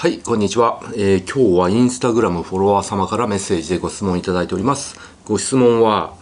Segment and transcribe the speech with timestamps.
[0.00, 4.98] はい、こんにちは、えー、今日はインスタグラムフォロワー様からメッセージでご質問いただいております。
[5.26, 6.14] ご質問は、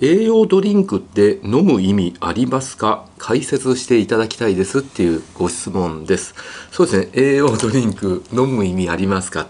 [0.00, 3.04] 栄養ドリンクって飲む意味ありますか？
[3.18, 6.36] 解説していただきたいですっていうご質問です。
[6.70, 9.48] そうですね、栄養ドリンク飲む意味ありますか？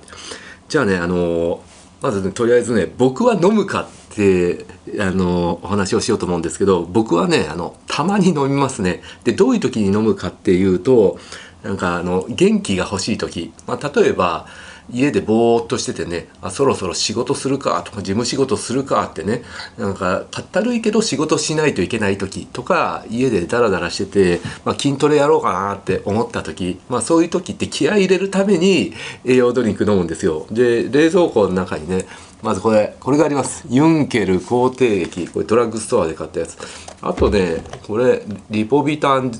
[0.70, 1.62] じゃあね、あの
[2.00, 4.64] まずね、とりあえずね、僕は飲むかって
[4.98, 9.02] あのお話をしようと思うんですけど僕はねあのたまに飲みますね。
[9.24, 11.18] でどういう時に飲むかっていうと
[11.62, 14.46] なんかあの元気が欲しい時、まあ、例えば
[14.92, 19.42] 家でぼーっとしててねあそろそろ仕事するかとか事務仕事するかってね
[19.78, 28.92] なんかかったるいけど仕事しないといけない時とか家でダラダラしてて、まあ、筋トレやろうかなって思った時、まあ、そういう時って気合い入れるために
[29.24, 30.46] 栄養ドリンク飲むんですよ。
[30.50, 32.06] で冷蔵庫の中にね
[32.42, 33.66] まずこれこれがあります。
[33.68, 35.26] ユンケル肯定液。
[35.26, 36.56] これドラッグストアで買ったやつ。
[37.02, 39.32] あとねこれリポビタン、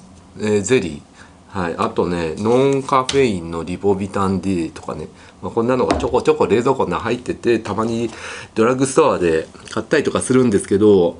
[0.62, 1.15] ゼリー。
[1.56, 5.08] はい、あとねノンカフェインのリポビタン D とかね、
[5.40, 8.10] まあ、こんなのがちょこちょこ冷蔵庫に入っててたまに
[8.54, 11.18] ドラッグストアで買ったりとかするんですけど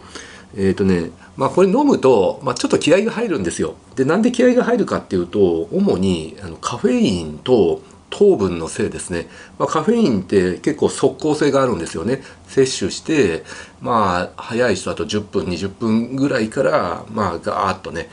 [0.55, 3.77] えっ、ー、とねまあこれ飲むと、まあ、ちょっと気合が入るんですよ。
[3.95, 9.29] でなんで気合が入るかっていうと主にあのカフェインと糖分のせいですね、
[9.59, 12.21] まあ、カフェインって結構即効性があるんですよね。
[12.47, 13.43] 摂取して
[13.81, 18.11] まあ早い人だと10分20分ぐらいからまあガーッとね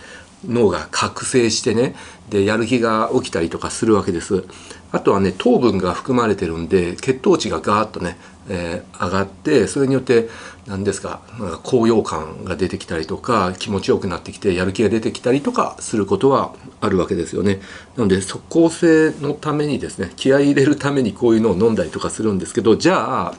[0.48, 1.96] 脳が覚醒してね
[2.30, 4.46] でやる気が起きたりとかするわけです。
[4.92, 8.16] あとはね糖分が含まれてるんで血糖値がガーッとね、
[8.48, 10.30] えー、上がってそれによって
[10.68, 11.22] 何ですか
[11.64, 17.60] 高揚感が出てきたりとか気持ちよくなってきてやる気が出てきたりとかすることはあるわけですよね。
[17.98, 23.36] なので即効性のためにですね気合い入れるためにこういうのを飲んだりとかするんですけどじゃあ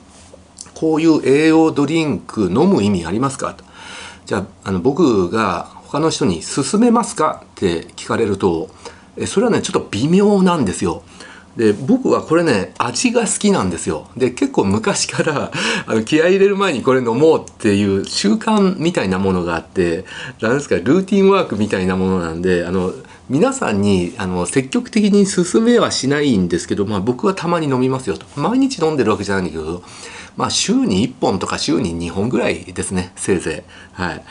[0.74, 3.54] こういう栄養ドリンク飲む意味ありますか？
[3.54, 3.64] と。
[4.26, 8.68] じゃああの僕が他の人に勧めますかって聞かれると
[9.26, 11.02] それはねちょっと微妙なんですよ。
[11.56, 15.52] で僕はこれね味が好きなんですよで結構昔から
[15.86, 20.04] あの気合い入れる前にこれ飲もうっていう習慣みたいなものがあって
[20.40, 22.92] 何ですかルーティンワークみたいなものなんであの
[23.30, 28.26] 皆さんにあの積極的に勧めはしないんですけど、まあ、僕はたまに飲みますよと。
[28.38, 29.82] 毎日飲んでるわけじゃないんだけど、
[30.36, 33.64] まあ、週に1本とか週に2本ぐらいですねせいぜ
[33.96, 34.02] い。
[34.02, 34.24] はい。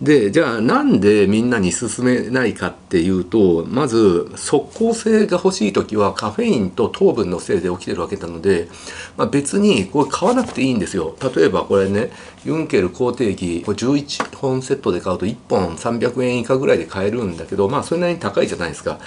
[0.00, 8.68] でじゃあなんでみんなに勧めないかっていうとまず即効性が欲しい時はカフェインと糖分のせいで起きてるわけなので、
[9.16, 11.16] まあ、別にこれ買わなくていいんですよ。
[11.34, 12.10] 例えばこれね
[12.44, 18.98] ユンケル肯定液これ11本セットで買うと1本300円以下ぐらいで買えるんだけどまあそれなりに高いじゃないですか。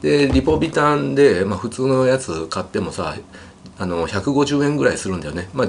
[0.00, 3.16] でリポビタンで、まあ、普通のやつ買ってもさ
[3.80, 5.68] あの150円ぐらいするんだよね、まあ、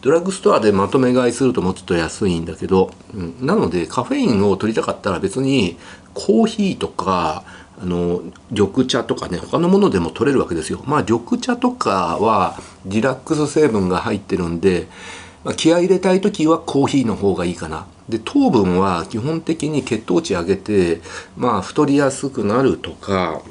[0.00, 5.76] ドラッグストアでまとめ買いするともうちょっと安いんだけど、うん、なのでカフェインを取りたかったら別に
[6.14, 7.44] コーヒーとか
[7.80, 10.82] あの緑茶とかね他のものでも取れるわけですよ。
[10.86, 12.56] まあ緑茶とかは
[12.86, 14.86] リラックス成分が入ってるんで、
[15.42, 17.86] まあ、気合入れたい時はコーヒーの方がいいかな。
[18.08, 21.00] で糖分は基本的に血糖値上げて
[21.36, 23.42] まあ太りやすくなるとか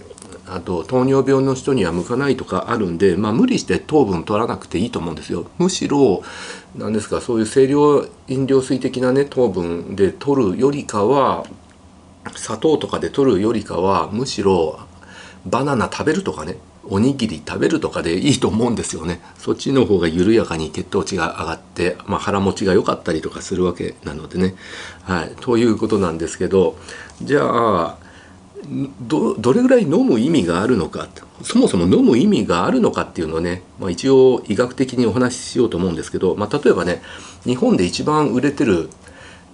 [0.46, 5.46] あと糖尿病の人には向かないとかあるんで、まあ、無理して糖分取らなくていいと思うんですよ。
[5.58, 6.22] むしろ
[6.76, 11.46] 何ですかそういう清涼飲料水的なね糖分で取るよりかは
[12.36, 14.80] 砂糖とかで取るよりかはむしろ
[15.46, 16.58] バナナ食べるとかね。
[16.86, 19.22] おにぎり食べるとかでいいと思うんですよね。
[19.38, 24.56] そっちの方が緩やかに血糖値が上がって、まあ、腹持ちが良かったりとかするわけなのでね。
[25.04, 25.36] はい。
[25.40, 26.76] ということなんですけど
[27.22, 27.98] じゃあ
[29.02, 31.08] どどれぐらい飲む意味があるのか。
[31.42, 37.02] そもそも飲む意味があるのかっていうのをね、まあ、一応医学的にお話ししようと思うんですけど、まあ、例えばね
[37.44, 38.90] 日本で一番売れてる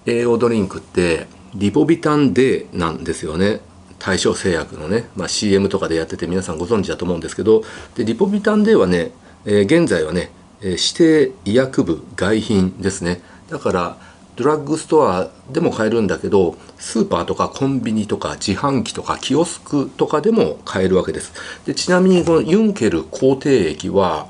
[0.05, 1.25] 栄養ドリンクって
[1.55, 3.61] リポビタン D なんですよね。
[3.99, 7.63] 大正製薬のね、まあ、CM とかでやってて皆さんご存知だと思うんですけど
[7.95, 9.11] でリポビタン D はね、
[9.45, 13.21] えー、現在はね、えー、指定医薬部外品ですね。
[13.49, 13.97] だから
[14.35, 21.33] ドラッグストアでも買えるんだけどスーパーとかコンビニとか自販機とかキオスクとかでも買えるわけです。
[21.65, 24.29] でちなみにこのユンケル肯定液は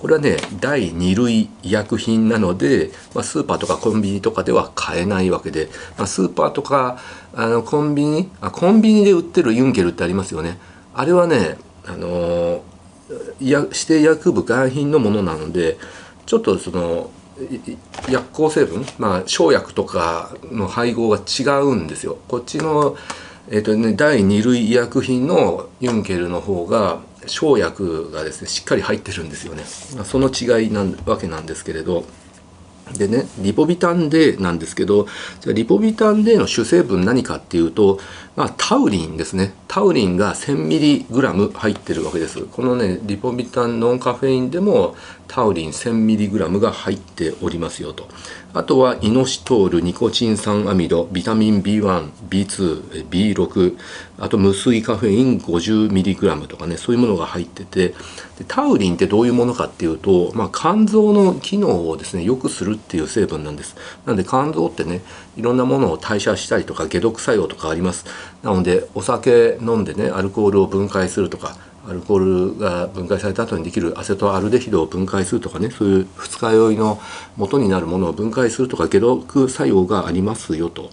[0.00, 5.68] これはね第2類医薬品なので、まあ、スーパーとかコンビニとかでは買えないわけで、
[5.98, 6.98] まあ、スーパーとか
[7.34, 10.58] あのコンビニあコンビニで売ってるユンケルってありますよね
[10.94, 12.62] あれはねあの
[13.40, 15.76] 指定薬部外品のものなので
[16.24, 17.10] ちょっとその
[18.08, 22.18] 薬効成分、まあ、生薬とかの配合が違うんですよ。
[22.28, 22.96] こっちの、
[23.48, 29.64] えーとね、第2類医薬品のユンケルの方が生薬がですねしっかり入ってるんですよね。
[29.64, 32.04] その違いなわけなんですけれど。
[32.96, 35.06] でねリポビタン D なんですけど
[35.40, 38.00] じゃリポビタン D の主成分何かっていうと、
[38.36, 39.54] まあ、タウリンですね。
[39.68, 42.40] タウリンが 1000mg 入ってるわけです。
[42.46, 44.96] このねリポビタンノンカフェインでも
[45.28, 48.08] タウリン 1000mg が入っておりますよと。
[48.52, 53.78] あとはイノシトールニコチン酸アミドビタミン B1B2B6
[54.18, 57.94] あと無水カフェイン 50mg とかねそういうものが入ってて
[58.48, 65.02] タウリンってどういうものかっていうと、まあ、肝臓の機能をですね良くするっていう成分なんですなので肝臓ってね
[65.36, 68.04] いろんなものを代謝したりとか解毒作用とかあります
[68.42, 71.56] なのでお酒飲んでねアルコールを分解するとか
[71.88, 77.00] アルコールが分解された後にできるアセトアルデヒドを分解するとかねそういう二日酔いの
[77.36, 80.90] 元になるものを分解するとか解毒作用がありますよと。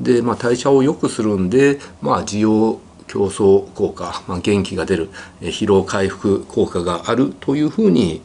[0.00, 5.10] で、まあ、代謝を良くするんで、まあ、需要競争効果、まあ、元気が出る、
[5.40, 8.22] 疲労回復効果があるというふうに、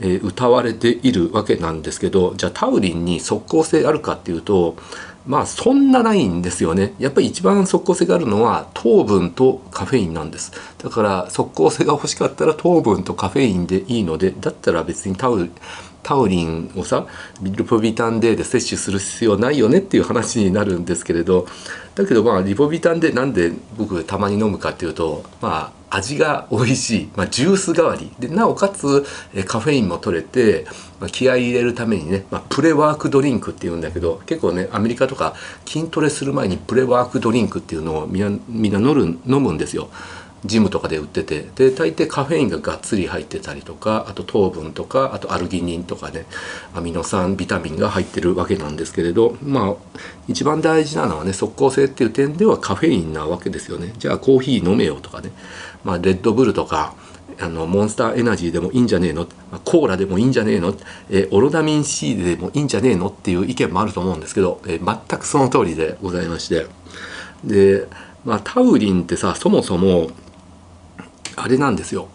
[0.00, 4.76] えー、歌われているわけなんですけどじゃあタウリンに即効性あるかっていうと
[5.28, 6.94] まあそんなないんですよね。
[6.98, 10.52] やっぱり一番即効性があるのは糖分とカフェインなんです。
[10.78, 15.50] だから即効性が欲しかったら糖分とカフェインでいいのでだったら別にタウ
[16.02, 17.06] タウリンをさ
[17.42, 21.46] ビルポビタン D で摂取する必要ないよねっていう話になるんですけれど
[21.94, 29.04] だけどまあリポビタン D なんで僕たまに飲むかっていうとまあ味が美味しい、まあ、ジュース代わりでなおかつ
[29.46, 30.66] カフェインも取れて、
[31.00, 35.34] まあ、気合い入れるためにね、まあ、プレワークドリンクっていうんだけど結構ねアメリカとか
[35.66, 39.88] 筋トレする前にプレワークドリンクっていうのをみんなみんな飲むんですよ。
[40.44, 46.26] ジムとかで売っててで大抵カフェインががっつり入ってたりとかあと糖分とかあとアルギニンとかね
[46.74, 49.98] アミノ酸ビタミンが入ってるわけなんですけれどまあ
[50.28, 53.92] 一番大事なのはね即効性っていう点ではカフェインなわけですよね。
[53.98, 55.32] じゃあコーヒー飲めよとかね、
[55.84, 56.94] まあ、レッドブルとか
[57.40, 59.26] あのモンスターエナジーでもいいんじゃねえの？
[59.64, 60.74] コーラでもいいんじゃねえの、
[61.10, 66.66] え、オロナミン C でもいいんじゃねえのっていう意見もあると思うんですけど、え、全くその通りでございまして。
[67.44, 67.86] で、
[68.24, 70.10] まあ、タウリンってさそもそも
[71.42, 72.08] あれなんですよ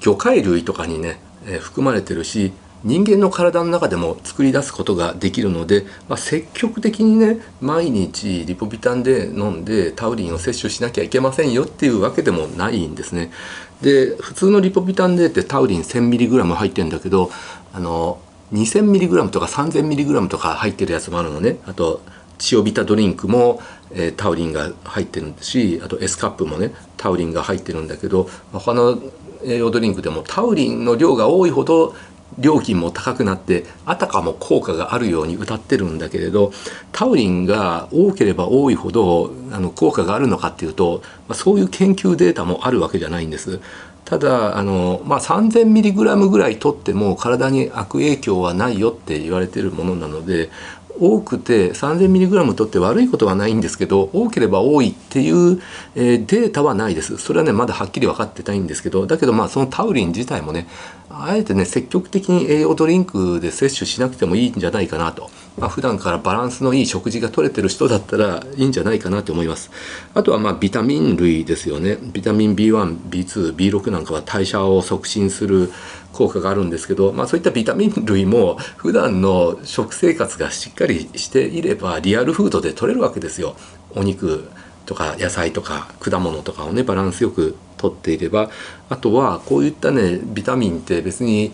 [0.00, 2.52] 魚介類とかにね、えー、含まれてるし
[2.84, 13.32] 人間の体の中でも作り出すことができるので、まあ、積極的にね毎日リポビタンで飲んでタウリンを摂取しなきゃいけませんよっていうわけでもないんですね。
[13.80, 17.30] で普通のリポビタン D ってタウリン 1000mg 入ってるんだけど
[17.72, 18.18] あの
[18.52, 22.02] 2000mg とか 3000mg とか入ってるやつもあるのねあと
[22.50, 23.60] 塩ビタドリンクも、
[23.92, 28.98] えー、タウリンが入ってるしあと S カップもねタウリンが入ってるんだけど他の
[29.44, 31.94] 栄養ドリンクでもタウリンの量が多いほど
[32.38, 36.52] 料金も高くなってあたかも効果があるように歌ってるんだけれど
[36.92, 43.60] タウリンが多ければ多いほどあの効果があるのかっていうと、まあ、そういう研究データもあるわけじゃないんです。
[44.04, 50.50] ただあの、まあ、3000mg ぐらい取っても体に悪影響はないよって言われてるものなので
[51.00, 55.60] 多くて 3000mg とって悪いことはないんですけど多ければ多いっていう、
[55.94, 57.18] えー、データはないです。
[57.18, 60.66] それはねまだはっきり分かってないんですけどだけどまあそのタウリン自体もね
[61.10, 69.70] あえてね積極的に栄養ドリンクで摂取しなくてもいいんじゃないかなと、まあ、普段からバランスのいい食事が取れてる人だったらいいんじゃないかなと思います。
[70.12, 71.96] あとはまあビタミン類ですよね。
[72.00, 75.70] ビタミン B1B2B6 なんかは代謝を促進する
[76.12, 83.56] 効果があるんですけど、まあ、そういったビタミン類も普段の食生活がしっかりしていればリアルフードで取れるわけですよ。
[83.94, 84.48] お肉
[84.86, 88.50] とか野菜とか果物とかをねバランスよくとっていれば。
[88.88, 91.52] あとはこういったねビタミンって別に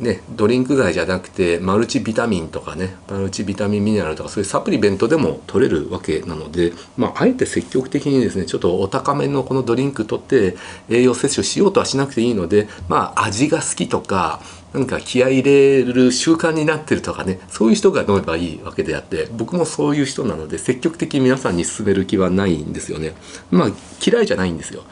[0.00, 10.56] ね、ドリンク外じゃなくてマルチビタミンとかねマルチビタミンミネラルとかそういうサプリメントでも取れるわけなので、まあ、あえて積極的にですねちょっとお高めのこのドリンク取って
[10.88, 14.40] 栄養摂取しようとはしなくていいので、まあ、味が好きとか
[14.72, 23.14] なんか気合い入れる習慣になってるとかねそういう人が飲めばいいわけであって僕もそういう人なので積極的に皆さんに勧める気はないんですよね。
[23.50, 23.70] まあ
[24.04, 24.84] 嫌いじゃないんですよ。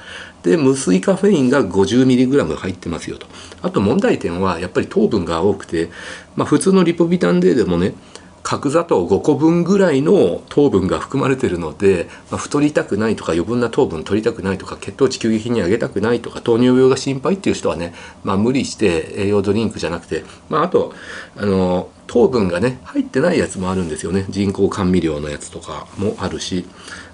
[0.43, 3.27] で無水カフェインが 50mg 入ってますよと。
[3.62, 5.91] あと問題点はやっぱり糖分が多くて、
[6.37, 7.95] まあ、普通のリポビタン D でもね
[8.43, 17.93] 角砂糖5個分ぐらいの糖分が含まれてるので、まあ、太りたくないとか余分な糖分取りたくないとか血糖値急激に上げたくないとか糖尿病が心配っていう人はね、
[18.25, 20.95] まあ、無理して栄養ドリンクじゃなくて、まあ、あと
[21.37, 24.25] あの糖分がね入ってないやつもあるんですよね。
[24.31, 26.65] 人工甘味料のやつとかもあるし。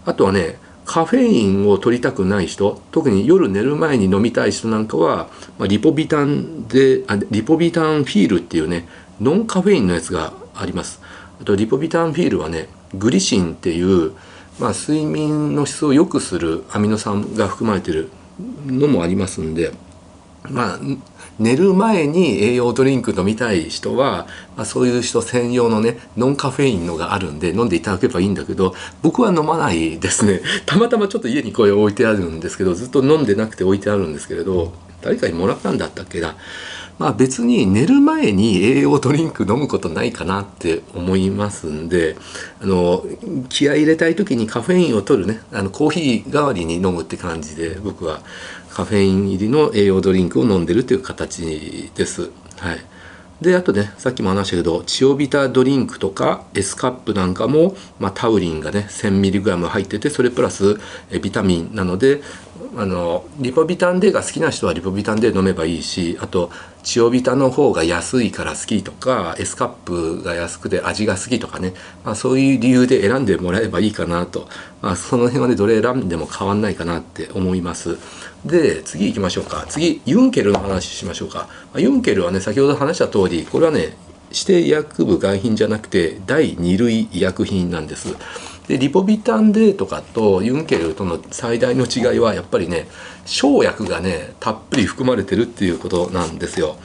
[0.07, 8.87] あとはねカフェインを取りたくない人特に夜寝る前に飲みたい人なんかは、まあ、リポビタンであリポビタンフィールっていうね
[9.21, 11.00] ノンカフェインのやつがあります。
[11.41, 14.12] あとリポビタンフィールはねグリシンっていう、
[14.59, 18.11] まあ、睡眠の質を良くするアミノ酸が含まれてる
[18.67, 19.73] のもありますんで
[20.49, 20.79] まあ
[21.38, 24.26] 寝る前に栄養ドリンク飲みたい人は、
[24.57, 30.41] まあ、そういう人専用のねノンカフェインのがあるんで飲んでいただければいいんだけど僕は飲まないですね。
[30.67, 34.73] たまたまちょっと家にこれ置いてあるんですけどずっと飲んでなくて置いてあるんですけれど
[35.03, 36.37] 誰かにもらったんだったっけな。
[36.99, 42.17] まあ別に寝る前に栄養ドリンク飲むことないかなって思いますんで
[42.63, 43.05] あの
[43.49, 48.21] 気合い入れたい時にカフェインを取るねあのコーヒー代わりに飲むって感じで僕は
[48.71, 52.31] カフェイン入りの栄養ドリンクを飲んでるという形です。
[52.59, 52.94] はい
[53.41, 60.79] であとねさっきも話したけどチオビタドリンクとか S カップなんかも、まあ、タウリンがね 1000mg 入っててそれプラス
[61.11, 62.23] えビタミンなので
[62.76, 66.50] あのリポビタン D が好きな人はリポビタン D 飲めばいいしあと
[66.83, 71.75] チオビタの方が安いから好きとか S カップが安くて味が好きとかね、
[72.05, 74.49] まあ、そういう理由で選んでもらえばいいかなと、
[74.83, 77.99] まあ、その辺はねどれ選んでも変わんないかなって思います。
[78.45, 79.65] で次行きましょうか。
[79.69, 81.49] 次ユンケルの話しましょうか。
[81.77, 83.97] ユンケルはね先ほど話した通りこれはね
[84.31, 88.17] 指定医薬部外品じゃなくて第2類医薬品なんです。
[88.69, 92.89] でリポビタン D とかとユンケルとの最大の違いはやっぱりね
[93.27, 96.77] 生薬がねたっぷり含まれてるっていうことなんですよ。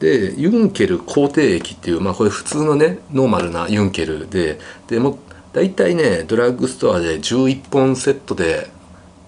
[0.00, 5.18] でユンケル抗体液っていうまあこれ普通のねノーマルなユンケルででも
[5.52, 8.70] 大体ねドラッグストアで11本セットで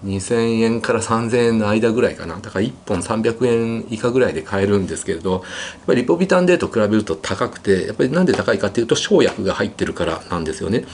[0.05, 5.41] 2000円から3000円の間ぐらいかなだから1本300円以下ぐらいで買えるんですけれどやっ
[5.85, 10.85] ぱりリポビタン D と比べると高くてやっぱりなんで高いかっていうと生薬が入ってるからなんですよね。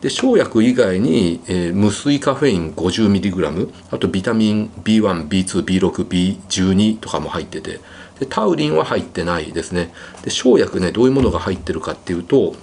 [0.00, 7.80] で生薬以外に、えー、無水カフェイン 50mg あとビタミン B1B2B6B12 とかも入ってて
[8.18, 12.54] でタウリンは入ってないですねで生薬ねどういうものが入ってるかっていうと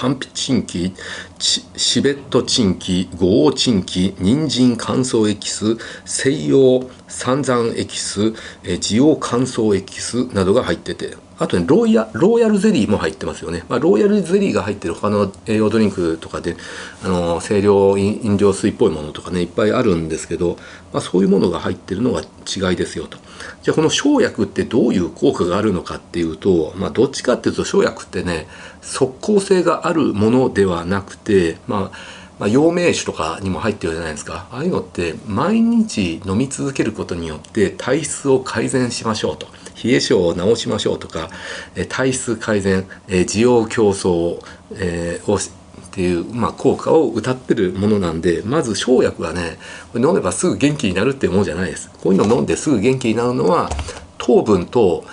[0.00, 0.94] パンプチンキ
[1.38, 8.32] チベットチンキゴオチンキ人参乾燥エキス西洋三山エキス
[8.78, 11.27] ジオ乾燥エキスなどが入ってて。
[11.38, 16.56] あとねロイヤローヤルゼリーも入ってますよね、まあ、ローヤルゼリーが入ってる他の栄養ドリンクとかで
[17.04, 20.56] あの清涼飲料水っぽいものとかねいっぱいあるんですけど、
[20.92, 23.18] まあ、そういうものが入ってるのが違いですよと。
[23.62, 28.48] じゃあこの生薬ってどういう効果があるのかっていうと、まあ、どっちかっていうと生薬ってね
[28.80, 34.46] 即効性があるものではなくてまあまあ、陽明酒とかにも入ってるじゃないですか。
[34.50, 39.46] ああいうのって毎日飲み続けることによって体質を改善しましょうと。
[39.82, 41.30] 冷え性を治しましょうとか、
[41.76, 44.40] え体質改善、え需要競争、
[44.72, 49.58] えー、をっていう、まあ、効果を謳ってるものなんでまず生薬はね
[49.92, 51.90] これ飲めばすぐ元気になるっていうものじゃないです。
[52.02, 53.70] こういうの飲んですぐ元気になるのは
[54.18, 55.04] 糖分と、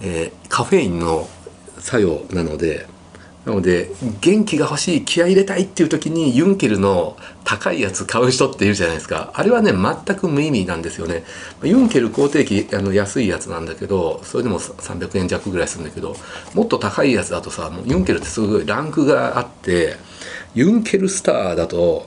[0.00, 1.28] えー、カフェインの
[1.78, 2.86] 作用なので
[3.50, 3.90] なので
[4.20, 9.32] 元気が欲しい気合い入れたいっていう時にユンケルの高いやつ買う人っているじゃないですか。
[9.34, 11.24] あれはね全く無意味なんですよね。
[11.64, 16.14] ユンケル肯定期あの安いやつなんだけどそれでも300円弱ぐらいするんだけど
[16.54, 19.96] もっと高いやつだとさもうユンケルってすごいランクがあって
[20.54, 22.06] ユンケルスターだと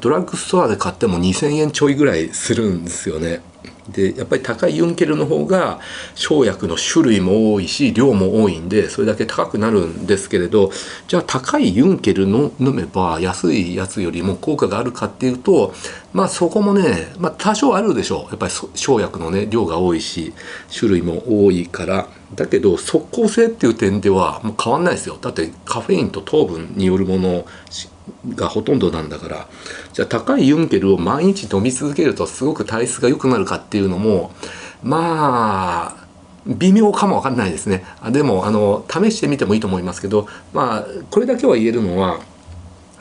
[0.00, 3.40] ドラッグストアで買っても2000円ちょいぐらいするんですよね
[3.88, 5.80] でやっぱり高いユンケルの方が
[6.14, 10.70] 生薬の種類も多いし量も多いんでそれだけ高くなるんですけれど
[11.08, 15.74] じゃあ高いユンケルの飲めば安いやつよりも効果があるかっていうと
[16.12, 18.28] まあそこもね、まあ、多少あるでしょう。
[18.28, 20.34] やっぱり生薬のね量が多いし
[20.72, 22.08] 種類も多いから。
[22.34, 25.18] だけど即効性っていう点ではもう変わんないですよ。
[25.20, 27.44] だってカフェインと糖分によるもの
[28.34, 29.48] がほとんどなんだから。
[29.92, 34.32] じゃあ高いユンケルを毎日飲み続けるとすごく体質が良くなるかってていうのも
[34.82, 36.06] まあ
[36.46, 37.84] 微妙かもわかんないですね。
[38.10, 42.20] でもあの試してみてもいいと思いますけどまあこれだけは言えるのは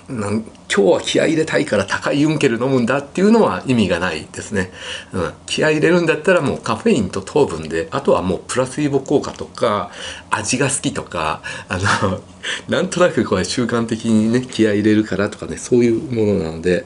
[0.08, 4.72] なん今日は気合い入れたいから高いユンケル飲むんだっていうのは意味がないですね、
[5.12, 9.92] うん、気合い入れるんだったらもうカフェインと糖分であとはもうプラスイボ効果とか
[10.30, 12.22] 味が好きとかあの
[12.70, 16.86] なんとなくこれ習慣的にね気合い入れるからとかねそういうものなので、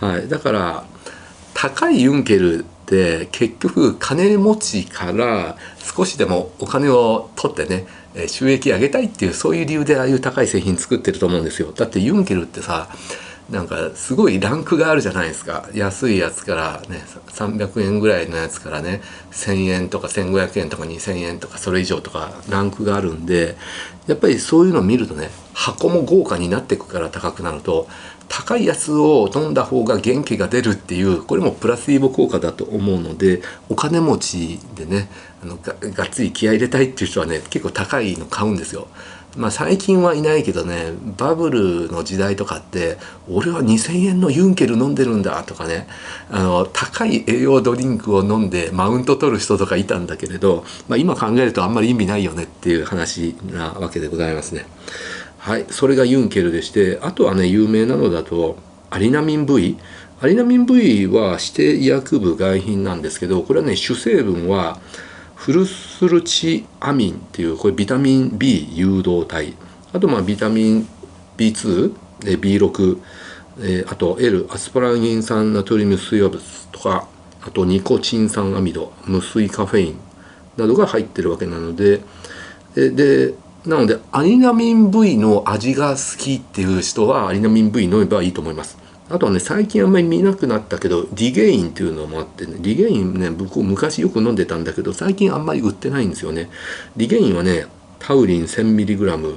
[0.00, 0.84] はい、だから
[1.52, 7.86] 高いユンケルって結局金持ちから少しでもお金を取ってね
[8.28, 11.72] 収益上げたいっていうそういう理由でああいう高い製品作ってると思うんですよ。
[11.72, 12.88] だってユンケルってさ
[13.50, 15.68] なんかすごいランクがあるじゃないですか。
[15.74, 19.02] 安いやつからね300円ぐらいのやつからね
[19.32, 23.56] 1,000円とか1,500円とか2,000円とかそれ以上とかランクがあるんで
[24.06, 27.88] やっぱりそういうのを見るとね箱も豪華になっていくから高くなると
[28.28, 35.08] 高いやつを飲んだ方が元気が出るっていうこれもプラスイボ効果だと思うのでお金持ちでね
[35.42, 38.88] あのががっつり気合い入れたいっていう人はね結構高いの買うんですよ。
[39.36, 42.96] まあ最近はいないけどねバブルの時代とかって
[43.28, 45.86] 俺は2,000円のユンケル飲んでるんだとかね
[46.30, 54.64] あの高い栄養ドリンクを飲んでマウント取る人とかいたんだけれど、まあ、今考えるとあんまり意味ないよねっていう話なわけでございますね。
[55.46, 58.56] はい、それがユンケルでしてあとはね有名なのだと
[58.90, 59.78] アリナミン V
[60.20, 64.80] アリナミン V は指定医薬部外品なんですけどこれはね主成分は
[65.36, 69.54] フルスルチアミンっていうこれビタミン B 誘導体。
[69.92, 70.88] あとまあビタミン
[71.36, 73.00] B2 B6
[73.58, 77.08] えー、あと L アスパラギン酸ナトリウム水溶物とか
[77.40, 80.00] あとニコチン酸アミド無水カフェイン
[80.56, 82.00] などが入ってるわけなので
[82.74, 83.32] で
[83.66, 88.78] なのでアリナミン V の味が好きっていう人はアリナミン V 飲めばいいと思います。
[89.08, 96.48] あとはね最近あんまり見なくなったけどリゲインっていうのもあってねリゲインね僕昔よく飲んでたんだけど最近あんまり売ってないんですよね。
[96.96, 97.66] リゲインはね
[97.98, 99.34] タウリン 1000mg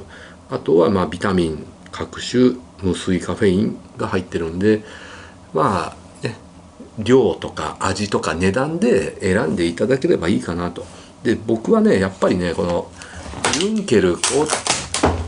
[0.52, 4.84] あとはまあビタミン各種無水カフェインが入ってるんで
[5.54, 6.36] まあね
[7.00, 10.86] 量とか味とか値段で選んでいただければいいかなと。
[11.24, 12.92] で僕はねやっぱりねこの
[13.60, 14.16] ユンケル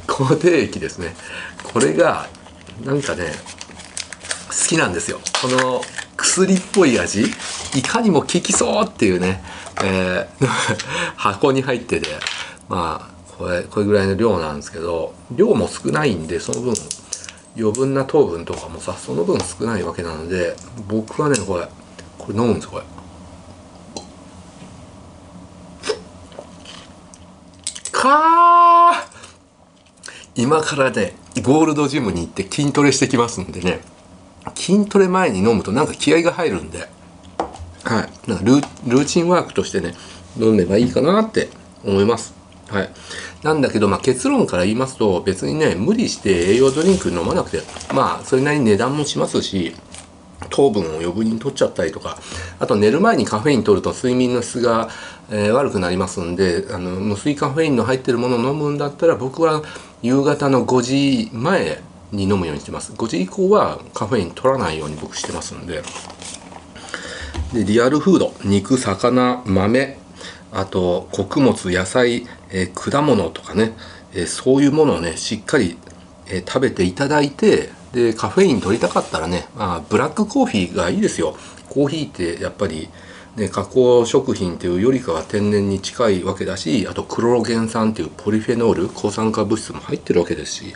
[0.07, 1.15] 肯定液ですね。
[1.73, 2.27] これが
[2.83, 3.31] なんかね
[4.49, 5.19] 好きなんですよ。
[5.41, 5.81] この
[6.17, 7.23] 薬っぽい味
[7.75, 9.43] いかにも効きそうっていうね、
[9.83, 10.47] えー、
[11.17, 12.09] 箱に入ってて。
[12.71, 16.73] まあこれこれぐらいの量なんですけど量も少ないんでその分
[17.57, 20.55] 余分な糖分とかもさその分少ないわけなので
[20.87, 21.67] 僕はねこれ
[22.17, 22.83] これ飲むんですこれ。
[28.01, 29.11] かー
[30.35, 33.81] 今からねゴールドジムに行って筋トレしてきますんでね。
[34.55, 36.89] 筋トレ前に飲むとなんか気合が入るんで、
[37.83, 39.93] はい、なんかルーチンワークとしてね
[40.39, 41.49] 飲めばいいかなって
[41.85, 42.33] 思います。
[42.69, 42.89] はい、
[43.43, 47.61] なんだけど、まあ、結論から言いますと別にね無理して栄養ドリンク飲まなくて
[47.93, 49.75] まあそれなりに値段もしますし
[50.49, 52.17] 糖分を余分に取っちゃったりとか
[52.59, 54.89] あと寝る前にカフェイン取ると睡眠の質が、
[55.31, 59.63] えー、悪くなりますんであの無水カフェインの入ってるものを飲むんだったら僕は
[60.01, 62.91] 夕方の5時前に飲むようにしてます。
[62.91, 65.81] 5時以降はカフェイン取らないように僕してますんで。
[67.53, 68.33] でリアルフード。
[68.43, 69.97] 肉魚豆。
[70.51, 73.71] あと穀物野菜、えー、果物とかね、
[74.13, 75.77] えー、そういうものをねしっかり、
[76.27, 81.37] え、食べていただいてでカフェイン取りたかったらね、まあ、ブラックコーヒーがいいですよ。
[81.69, 82.89] コーヒーってやっぱり
[83.37, 90.75] ね、加工食品っていうよりかは天然に近いわけだしあとクロロゲン酸っていうポリフェノール抗酸化物質も入ってるわけですし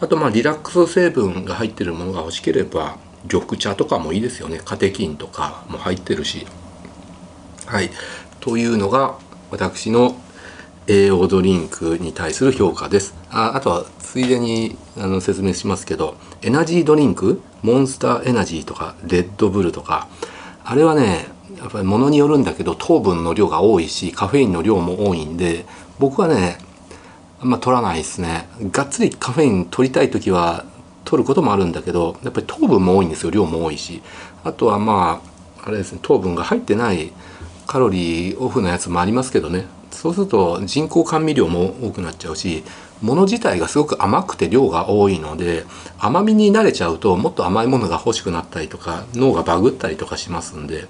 [0.00, 4.60] あとまあリラックス成分が入ってるものが欲しければ緑茶とかもいいですよね。
[4.64, 6.44] カテキンとかも入ってるし。
[7.66, 7.90] はい。
[8.40, 9.16] というのが
[9.52, 10.16] 私の
[10.88, 13.14] 栄養ドリンクに対する評価です。
[13.30, 17.40] ああとはついでにあの説明しますけどエナジードリンク？
[17.62, 20.08] モンスターエナジーとかレッドブルとか。
[20.64, 21.26] あれはね
[21.58, 25.64] やっぱり物によるんだけど糖分の量が多いしカフェインの量も多いんで
[25.98, 26.58] 僕はね
[27.40, 28.48] あんま取らないですね。
[28.70, 30.64] がっつりカフェイン取りたい時は
[31.04, 33.30] 取ることもあるんだけどやっぱり糖分も多いんですよ。
[33.30, 34.02] 量も多いし。
[34.44, 35.20] あとはま
[35.60, 37.12] ああれですね糖分が入ってない
[37.66, 39.66] カロリーオフのやつもありますけどね。
[39.90, 42.64] そうすると人工甘味料も多くなっちゃうし
[43.02, 45.64] 物自体がすごく甘くて量が多いので
[45.98, 50.86] 甘みに慣れちゃうともっと甘いものが欲しくなったりとか脳がバグったりとかしますんで。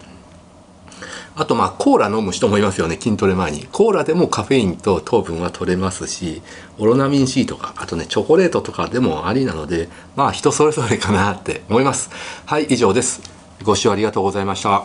[1.35, 3.67] あとまあコーラ飲む人もいますよね筋トレ前に。
[3.73, 6.43] コーラでもカフェインと糖分は取れますし
[6.79, 12.11] オロナミン C とかあとねチョコレートとかでもありなのでまあ人それぞれかなって思います。
[12.47, 13.23] はい以上です。
[13.65, 14.85] ご視聴ありがとうございました。